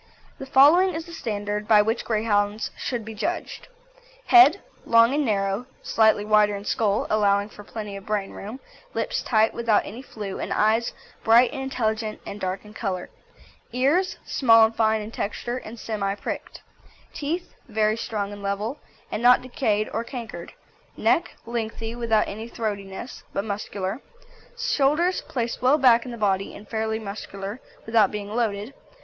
The 0.39 0.47
following 0.47 0.95
is 0.95 1.05
the 1.05 1.13
standard 1.13 1.67
by 1.67 1.83
which 1.83 2.05
Greyhounds 2.05 2.71
should 2.75 3.05
be 3.05 3.13
judged. 3.13 3.67
HEAD 4.29 4.59
Long 4.83 5.13
and 5.13 5.23
narrow, 5.23 5.67
slightly 5.83 6.25
wider 6.25 6.55
in 6.55 6.65
skull, 6.65 7.05
allowing 7.11 7.49
for 7.49 7.63
plenty 7.63 7.95
of 7.95 8.07
brain 8.07 8.31
room; 8.31 8.59
lips 8.95 9.21
tight, 9.21 9.53
without 9.53 9.85
any 9.85 10.01
flew, 10.01 10.39
and 10.39 10.51
eyes 10.53 10.91
bright 11.23 11.51
and 11.53 11.61
intelligent 11.61 12.19
and 12.25 12.39
dark 12.41 12.65
in 12.65 12.73
colour. 12.73 13.11
EARS 13.73 14.17
Small 14.25 14.65
and 14.65 14.75
fine 14.75 15.01
in 15.01 15.11
texture, 15.11 15.57
and 15.57 15.77
semi 15.79 16.15
pricked. 16.15 16.61
TEETH 17.13 17.53
Very 17.69 17.95
strong 17.95 18.31
and 18.33 18.41
level, 18.41 18.79
and 19.11 19.21
not 19.21 19.43
decayed 19.43 19.87
or 19.93 20.03
cankered. 20.03 20.51
NECK 20.97 21.35
Lengthy, 21.45 21.93
without 21.95 22.27
any 22.27 22.47
throatiness, 22.49 23.21
but 23.33 23.45
muscular. 23.45 24.01
SHOULDERS 24.57 25.21
Placed 25.29 25.61
well 25.61 25.77
back 25.77 26.05
in 26.05 26.11
the 26.11 26.17
body, 26.17 26.55
and 26.55 26.67
fairly 26.67 26.97
muscular, 26.97 27.59
without 27.85 28.09
being 28.09 28.29
loaded. 28.33 28.73